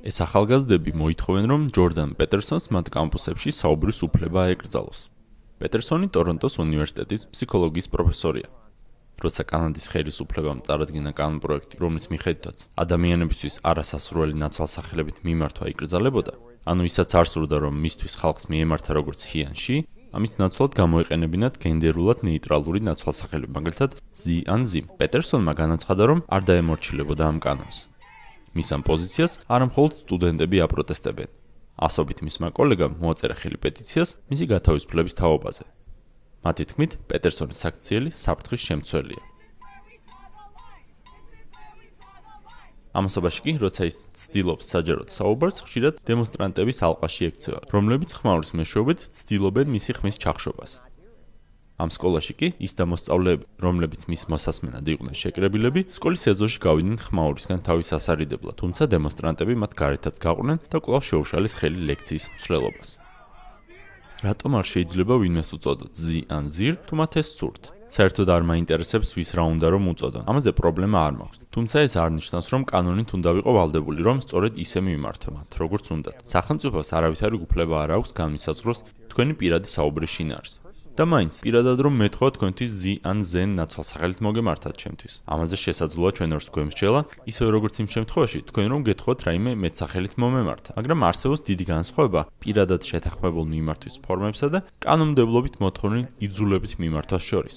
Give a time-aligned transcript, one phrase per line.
[0.00, 5.00] ეს ახალგაზრდები მოითხოვენ, რომ ჯორდან პეტერსონს მათ კამპუსებში საუბრის უფლება ეკრძალოს.
[5.60, 8.48] პეტერსონი ტორონტოს უნივერსიტეტის ფსიქოლოგიის პროფესორია.
[9.20, 16.32] როცა კანადის ხელისუფლებამ წარადგინა კანონ პროექტი, რომლის მიხედვითაც ადამიანებისთვის არასასრული ნაცვალსახელებით მიმართვა იკრძალებოდა,
[16.64, 19.76] ანუ ისაც არ სურდა, რომ მისთვის ხალხს მიემართა როგორც ჰიანში,
[20.16, 24.80] ამის ნაცვლად გამოიყენებინათ გენდერულად ნეიტრალური ნაცვალსახელები, მაგალითად ზი ან ზი.
[24.96, 27.89] პეტერსონმა განაცხადა, რომ არ დაემორჩილებოდა ამ კანონს.
[28.56, 31.30] მის ამ პოზიციას არამხოლოდ სტუდენტები აპროტესტებენ.
[31.80, 35.64] ასობით მისმა კოლეგამ მოაწერა ხელი პეტიციას მისი გათავისუფლების თაობაზე.
[36.44, 39.22] მათი თქმით, პეტერსონის საქციელი საფრთხის შემცველია.
[42.90, 49.66] ამასობაში კი, როცა ის ცდილობს საჯაროდ საუბარს, ხშირად დემონსტრანტების ალყაში ექცევა, რომლებიც ხმაურის მეშვეობით ცდილობენ
[49.70, 50.89] მისი ხმის ჩახშობას.
[51.80, 57.60] ამ სკოლაში კი ის და მოსწავლეები, რომლებიც მის მოსასმენად იყვნენ შეკრებილები, სკოლის ეზოში გავიდნენ ხმაურისგან
[57.66, 62.88] თავის ასარიდებლად, თუმცა დემონსტრანტები მათ გარეთაც გაყვნენ და კვლავ შეუშალეს ხელი ლექციის მსვლელობას.
[64.20, 67.62] რატომ არ შეიძლება ვინმეს უწოდოთ ზი ან ზირ, თუ მათ ეს სურთ?
[67.90, 70.24] საერთოდ არ მაინტერესებს ვის რა უნდა რომ უწოდონ.
[70.30, 71.38] ამაზე პრობლემა არ მაქვს.
[71.50, 75.84] თუმცა ეს არ ნიშნავს, რომ კანონით უნდა ვიყო ვალდებული, რომ სწორედ ისე მიმართო მათ, როგორც
[75.90, 76.16] უნდათ.
[76.22, 80.52] სახელმწიფოს არავითარი უფლება არ აქვს განმისაზღვროს თქვენი პირადი საუბრის შინაარს.
[81.00, 85.14] და მაინც პირადად რომ მეთქვა თქვენთვის ზი ან ზენ ნაცვალსახელით მოგემართათ ჩემთვის.
[85.32, 90.70] ამაზე შესაძლოა ჩვენ ორს გვემსჯელა, ისე როგორც იმ შემთხვევაში თქვენ რომ გეთხოვოთ რაიმე მეტსახელით მომემართა.
[90.76, 97.56] მაგრამ არსებობს დიდი განსხვავება პირადად შეთანხმებულ მიმართვის ფორმებსა და კანონმდებლობით მოთხოვნილ იძულებით მიმართვას შორის.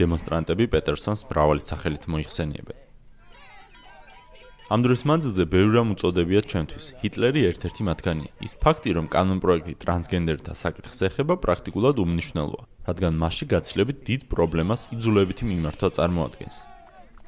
[0.00, 2.83] დემონსტრანტები პეტერსონს მრავალი სახელით მოიხსენიებენ.
[4.72, 6.84] ამ დროს მანძილზე ბევრი რამ უწოდებიათ ჩვენთვის.
[7.04, 8.30] ჰიტლერი ერთ-ერთი მათგანია.
[8.40, 14.88] ის ფაქტი, რომ კანონ პროექტი ტრანსგენდერთა საკითხს ეხება, პრაქტიკულად უმნიშვნელოა, რადგან მასში გაცილებით დიდ პრობლემას
[14.96, 16.56] იძულებითი მიმართვა წარმოადგენს.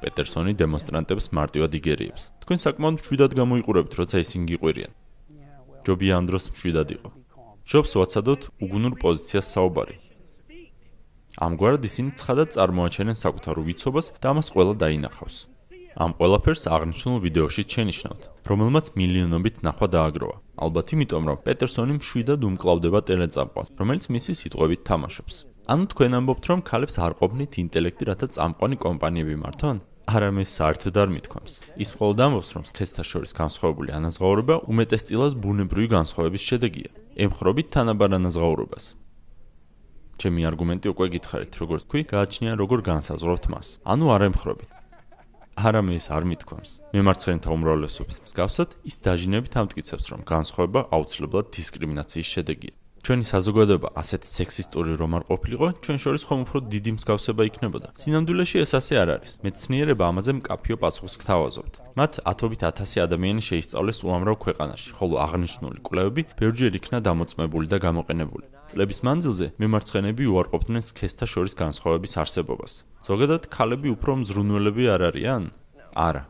[0.01, 2.23] პეტერსონი დემონსტრანტებს მარტივად იგერიებს.
[2.41, 4.91] თქვენ საკმაოდ მშვიდად გამოიყურებთ, როცა ისინი გიყვირიან.
[5.85, 7.09] ჯობია ამ დროს მშვიდად იყო.
[7.69, 9.95] ჯობს ვაცადოთ უგუნურ პოზიციას საუბარი.
[11.37, 15.56] ამგვარად ისინი ცხადად წარმოაჩენენ საკუთარ უვიცობას და ამას ყველა დაინახავს.
[15.97, 20.35] ამ ყველაფერს აღნიშნულ ვიდეოში შენიშნავთ, რომელმაც მილიონობით ნახვა დააგროვა.
[20.61, 25.35] ალბათ იმიტომ, რომ პეტერსონი მშვიდად უმკლავდება ტელეწამყვანს, რომელიც მისი სიტყვებით თამაშობს.
[25.73, 29.77] ანუ თქვენ ამბობთ, რომ ქალებს არ ყოფნით ინტელექტი, რათა წამყვანი კომპანიები მართონ?
[30.07, 31.53] არამეს საერთოდ არ მithქვამს.
[31.83, 36.89] ის მხოლოდ ამბობს, რომ სქესთა შორის განსხვავებული ანაზღაურება უმეტესწილად ბუნებრივი განსხვავების შედეგია.
[37.25, 38.85] ემხრობით თანაბარ ანაზღაურებას.
[40.21, 43.67] ჩემი არგუმენტი უკვე გითხარით, როგორც თქვი, გააჩნია როგორ განსაზღვრავთ მას.
[43.83, 44.76] ანუ არ ემხრობით.
[45.57, 46.71] არამე ის არ მithქვამს.
[46.93, 52.73] მემარცხენეთა უმრავლესობის მსგავსად, ის დაჟინებით ამტკიცებს, რომ განსხვავება აუცილებლად დისკრიმინაციის შედეგია.
[53.07, 57.87] ჩვენი საზოგადოება ასეთი სექსისტური რომ არ ყოფილიყო, ჩვენ შორის ხომ უფრო დიდი მსგავსება იქნებოდა.
[58.03, 59.31] სინამდვილეში ეს ასე არ არის.
[59.47, 61.73] მეცნიერება ამაზე მკაფიო პასუხს გთავაზობთ.
[61.95, 68.45] მათ ათობით ათასი ადამიანი შეისწავლეს უამრავ ქვეყანაში, ხოლო აღნიშნული კვლევები ბევრჯერ იქნა დამოწმებული და გამოყენებული.
[68.67, 72.71] წლების მანძილზე მემარცხენეები უარყოფდნენ სქესთა შორის განსხვავების არსებობას.
[73.07, 75.43] ზოგადად, ქალები უფრო მზრუნველები არ არიან?
[75.95, 76.23] არა.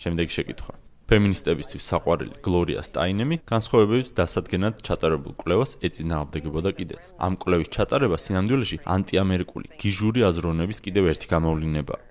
[0.00, 0.83] შემდეგი შეკითხვა.
[1.10, 7.02] ფემინისტებისთვის საყვარელი გლორია სტაინემი განსხვავებების დასადგენად ჩატარებულ კვლევას ეწინააღმდეგებოდა კიდეც.
[7.26, 12.02] ამ კვლევის ჩატარება სინამდვილეში ანტიამერიკული გიჟური აზროვნების კიდევ ერთი გამოვლინებაა.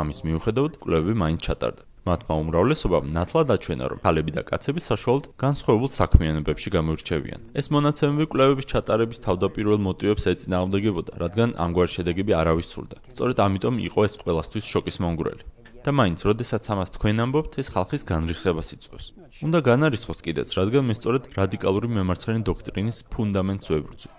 [0.00, 1.82] ამის მიუხედავად, კვლევები მაინც ჩატარდა.
[2.08, 7.40] მათმა უმრავლესობამ ნათლად აჩვენა, რომ ქალები და კაცები საშუალოდ განსხვავებულ საქმიანობებში გამოირჩევიან.
[7.60, 12.96] ეს მონაცემები კვლევების ჩატარების თავდაპირველ მოტივებს ეწინააღმდეგებოდა, რადგან ამგვარი შედეგები არავის სურდა.
[13.12, 15.42] სწორედ ამიტომ იყო ეს ყველასთვის შოკის მომგვრელი.
[15.84, 19.06] და მაინც, როდესაც ამას თქვენ ამბობთ, ეს ხალხის განრისხებას იწვევს.
[19.46, 24.10] უნდა განარისხოს კიდეც, რადგან მე სწორედ რადიკალური მემარცხენე დოქტრინის ფუნდამენტს ვებრუძე.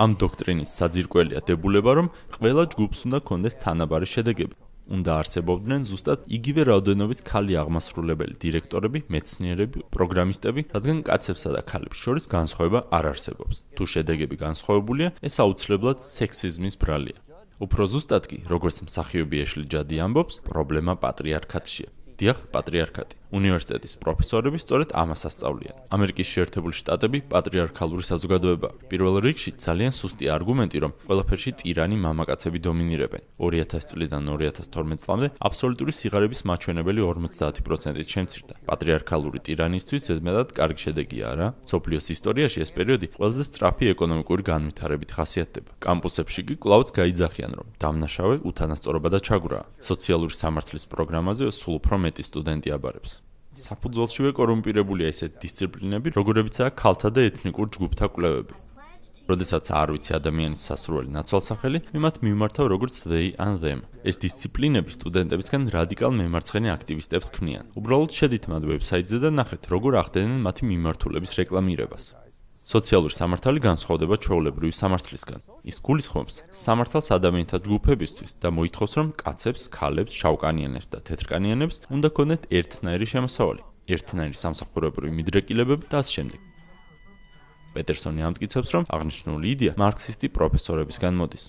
[0.00, 2.06] ამ დოქტრინის საძირკველია დებულება, რომ
[2.40, 4.56] ყველა ჯგუფს უნდა კონდეს თანაბარი შედეგები.
[4.90, 12.26] უნდა არსებობდნენ ზუსტად იგივე რაოდენობის ქალი აღმასრულებელი დირექტორები, მეცნიერები, პროგრამისტები, რადგან კაცებსა და ქალებს შორის
[12.26, 13.56] განსხვავება არ არსებობს.
[13.78, 17.18] თუ შედეგები განსხვავებულია, ეს აუცილებლად სექსიზმის ბრალია.
[17.60, 21.92] უფრო ზუსტად კი, როგორც მსახიობი ეშლი ჯადი ამბობს, პრობლემა პატრიარქატშია.
[22.16, 23.19] დიახ, პატრიარქატი.
[23.30, 25.74] უნივერსიტეტის პროფესორები სწორედ ამას ასწავლიან.
[25.94, 28.68] ამერიკის შეერთებული შტატები პატრიარქალური საზოგადოება.
[28.90, 33.22] პირველ რიგში ძალიან სუსტი არგუმენტი, რომ ყველაფერში ტირანი მამაკაცები დომინირებენ.
[33.38, 38.54] 2000 წლიდან 2012 წლამდე აბსოლუტური სიღარიბის მაჩვენებელი 50%-ით შემცირდა.
[38.66, 41.48] პატრიარქალური ტირანისთვის ზედმეტად კარგი შედეგია, რა?
[41.70, 45.70] სოფლიოს ისტორიაში ეს პერიოდი ყველაზე სწრაფი ეკონომიკური განვითარებით ხასიათდება.
[45.80, 49.64] კამპუსებში კი კვლავაც გაიძახიან, რომ დამნაშავე უთანასწორობა და ჩაგვრაა.
[49.80, 53.19] სოციალური სამართლის პროგრამაზე სულ უფრო მეტი სტუდენტი აბარებს.
[53.50, 58.54] საფუძველშივე კორუმპირებულია ესეთ დისციპლინები, როგორებიცაა ქალთა და ეთნიკურ ჯგუფთა კვლევები.
[59.30, 63.86] როდესაც არ ვიცი ადამიანის სასურველი ნაცვალსახელი, მე მათ მიმართავ როგორც they and them.
[64.02, 67.64] ეს დისციპლინები სტუდენტებისგან რადიკალ მემარცხენე აქტივისტებს ქმნიან.
[67.78, 72.04] უბრალოდ შედით მათ ვებსაიტზე და ნახეთ, როგორ ახდენენ მათი მიმართულების რეკლამირებას.
[72.70, 75.40] სოციალური სამართალი განსხვავდება ჩვეულებრივი სამართლისგან.
[75.66, 82.42] ის გულისხმობს სამართალს ადამიანთა ჯგუფებისთვის და მოითხოვს, რომ კაცებს, ქალებს, შავკანიანებს და თეთრკანიანებს უნდა ქონდეთ
[82.46, 86.40] ერთნაირი შემოსავალი, ერთნაირი სამსახურებრივი მიდრეკილებები და ასე შემდეგ.
[87.74, 91.44] პეტერსონი ამტკიცებს, რომ აღნიშნული იდეა მარქსისტი პროფესორებისგან მოდის.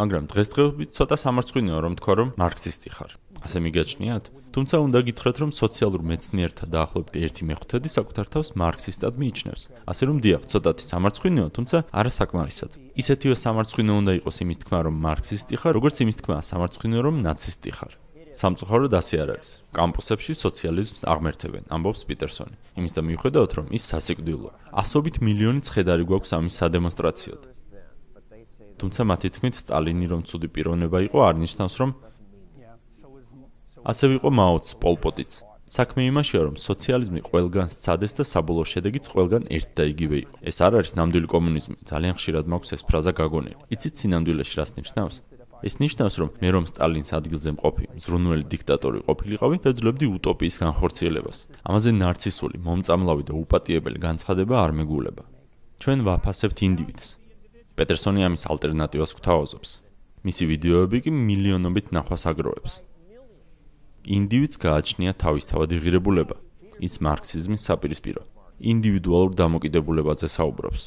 [0.00, 3.12] მაგრამ დღესდღეობით ცოტა სამარცხვინოა რომ თქვა რომ მარქსისტი ხარ.
[3.44, 4.24] ასე მიგაჩნიათ?
[4.56, 9.62] თუმცა უნდა გითხრათ რომ სოციალურ მეცნიერთა დაახლოებით 1/5 საკუთარ თავს მარქსისტად მიიჩნევს.
[9.84, 12.70] ასე რომ დიახ, ცოტათი სამარცხვინოა, თუმცა არა საკმარისად.
[12.96, 17.70] ისეთივე სამარცხვინო უნდა იყოს იმის თქმა რომ მარქსისტი ხარ, როგორც იმის თქმა სამარცხვინო რომ ნაცისტი
[17.76, 17.92] ხარ.
[18.40, 19.50] სამწუხაროდ ასე არ არის.
[19.76, 22.56] კამპუსებში სოციალიზმს აღმერთებენ, ამბობს პიტერსონი.
[22.80, 24.52] იმის და მიუხედავად რომ ის სასიკვდილოა.
[24.72, 27.42] ასობით მილიონი ცხედარი გვაქვს ამის სადემონსტრაციოდ.
[28.80, 31.90] თუმცა მათი თქმით სტალინი რომ ცუდი პიროვნება იყო, არ ნიშნავს რომ
[33.86, 35.32] ასე ვიყო მაოც, პოლპოტიც.
[35.66, 40.34] საქმე იმაშია რომ სოციალიზმი ყველგან სცადეს და საბოლოო შედეგიც ყველგან ერთ და იგივე იყო.
[40.46, 41.76] ეს არ არის ნამდვილი კომუნიზმი.
[41.90, 43.56] ძალიან ხშირად მაქვს ეს ფრაზა გაგონილი.
[43.74, 45.16] იცით სინამდვილეში რას ნიშნავს?
[45.66, 51.38] ეს ნიშნავს, რომ მე რომ სტალინის ადგილზე მყოფი, ზრუნველი დიქტატორი ყოფილიყავი, ვეძლებდი უტოპიის განხორციელებას.
[51.66, 55.24] ამაზე ნარცისული, მომწამლავი და უპატიებელი განცხადება არ მეგულება.
[55.80, 57.06] ჩვენ ვაფასებთ ინდივიდს.
[57.76, 59.85] პეტერსონი ამის ალტერნატივას გვთავაზობს.
[60.24, 62.74] მისი ვიდეოები კი მილიონობით ნახვას აგროვებს.
[64.06, 66.36] ინდივიდს გააჩნია თავისთავადი ღირებულება.
[66.80, 68.22] ის მარქსიზმის საპირისპირო.
[68.72, 70.82] ინდივიდუალურ დამოკიდებულებაზე საუბრობს.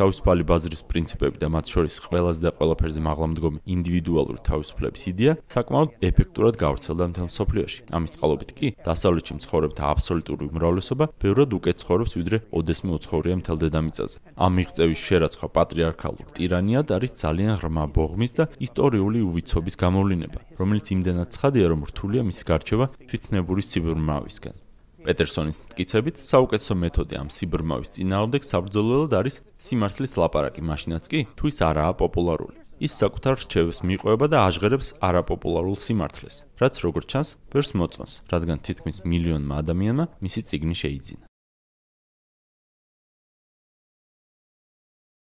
[0.00, 6.54] თავისუფალი ბაზრის პრინციპები და მათ შორის ყველაზე და ყველაფერზე მაღლამდგომი ინდივიდუალური თავისუფლების იდეა საკმაოდ ეფექტურად
[6.64, 7.80] გავრცელდა მთელ მსოფლიოში.
[7.96, 14.16] ამის წყალობით კი დასავლეთში მცხოვრებთა აბსოლუტური უმრავლესობა ბევრად უკეთ ცხოვრობს ვიდრე ოდესმე უცხოვრია მთელ დედამიწაზე.
[14.40, 21.28] ამ მიღწევის შერაცხვა პატრიარქალურ ტირანიად არის ძალიან ღრმა ბოღმის და ისტორიული უვიცობის გამოვლინება, რომელიც იმდენად
[21.34, 24.69] ცხადია, რომ რთულია მისი გარჩევა თვითნებური სიბრმავისგან.
[25.04, 31.58] პეტერსონის მტკიცებით, საუკეთესო მეთოდი ამ სიბრმავის წინააღმდეგ საბრძოლველად არის სიმართლის ლაპარაკი, მაშინაც კი თუ ის
[31.70, 32.56] არაა პოპულარული.
[32.80, 39.04] ის საკუთარ რჩევებს მიყვება და აჟღერებს არაპოპულარულ სიმართლეს, რაც როგორც ჩანს, ვერს მოწონს, რადგან თითქმის
[39.04, 41.29] მილიონმა ადამიანმა მისი ციგნი შეიძინა.